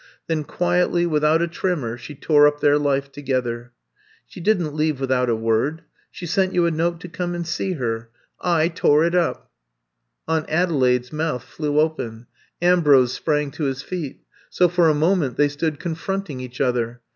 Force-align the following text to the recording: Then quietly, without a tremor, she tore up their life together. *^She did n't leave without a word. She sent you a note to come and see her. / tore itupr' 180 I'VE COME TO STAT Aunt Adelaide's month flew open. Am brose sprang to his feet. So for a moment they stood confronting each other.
Then 0.25 0.45
quietly, 0.45 1.05
without 1.05 1.43
a 1.43 1.47
tremor, 1.47 1.95
she 1.95 2.15
tore 2.15 2.47
up 2.47 2.59
their 2.59 2.79
life 2.79 3.11
together. 3.11 3.71
*^She 4.27 4.41
did 4.41 4.59
n't 4.59 4.73
leave 4.73 4.99
without 4.99 5.29
a 5.29 5.35
word. 5.35 5.83
She 6.09 6.25
sent 6.25 6.55
you 6.55 6.65
a 6.65 6.71
note 6.71 6.99
to 7.01 7.07
come 7.07 7.35
and 7.35 7.45
see 7.45 7.73
her. 7.73 8.09
/ 8.23 8.41
tore 8.41 9.03
itupr' 9.03 9.13
180 9.13 9.13
I'VE 9.13 9.29
COME 9.29 9.33
TO 9.33 10.23
STAT 10.23 10.33
Aunt 10.33 10.49
Adelaide's 10.49 11.13
month 11.13 11.43
flew 11.43 11.79
open. 11.79 12.25
Am 12.63 12.81
brose 12.81 13.13
sprang 13.13 13.51
to 13.51 13.65
his 13.65 13.83
feet. 13.83 14.21
So 14.49 14.67
for 14.67 14.89
a 14.89 14.95
moment 14.95 15.37
they 15.37 15.47
stood 15.47 15.79
confronting 15.79 16.39
each 16.39 16.59
other. 16.59 17.01